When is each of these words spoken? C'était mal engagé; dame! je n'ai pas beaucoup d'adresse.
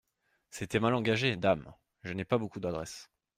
C'était 0.49 0.79
mal 0.79 0.95
engagé; 0.95 1.35
dame! 1.35 1.75
je 2.01 2.13
n'ai 2.13 2.25
pas 2.25 2.39
beaucoup 2.39 2.59
d'adresse. 2.59 3.11